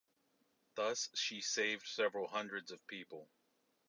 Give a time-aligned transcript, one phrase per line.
[0.73, 3.29] Thus she saved several hundreds of people.